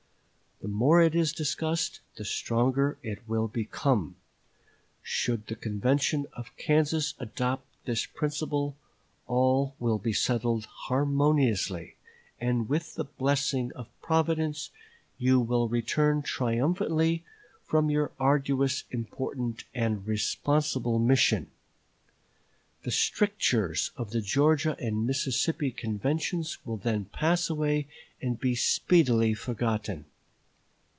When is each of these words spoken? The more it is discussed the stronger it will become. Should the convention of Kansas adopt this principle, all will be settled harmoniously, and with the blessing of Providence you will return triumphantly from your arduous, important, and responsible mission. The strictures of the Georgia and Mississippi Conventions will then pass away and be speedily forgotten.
The 0.63 0.67
more 0.67 1.01
it 1.01 1.15
is 1.15 1.33
discussed 1.33 2.01
the 2.17 2.23
stronger 2.23 2.99
it 3.01 3.27
will 3.27 3.47
become. 3.47 4.15
Should 5.01 5.47
the 5.47 5.55
convention 5.55 6.27
of 6.33 6.55
Kansas 6.55 7.15
adopt 7.17 7.65
this 7.85 8.05
principle, 8.05 8.75
all 9.25 9.73
will 9.79 9.97
be 9.97 10.13
settled 10.13 10.65
harmoniously, 10.65 11.95
and 12.39 12.69
with 12.69 12.93
the 12.93 13.05
blessing 13.05 13.71
of 13.73 13.87
Providence 14.03 14.69
you 15.17 15.39
will 15.39 15.67
return 15.67 16.21
triumphantly 16.21 17.23
from 17.65 17.89
your 17.89 18.11
arduous, 18.19 18.83
important, 18.91 19.63
and 19.73 20.05
responsible 20.05 20.99
mission. 20.99 21.49
The 22.83 22.91
strictures 22.91 23.89
of 23.97 24.11
the 24.11 24.21
Georgia 24.21 24.75
and 24.77 25.07
Mississippi 25.07 25.71
Conventions 25.71 26.63
will 26.67 26.77
then 26.77 27.05
pass 27.05 27.49
away 27.49 27.87
and 28.21 28.39
be 28.39 28.53
speedily 28.53 29.33
forgotten. 29.33 30.05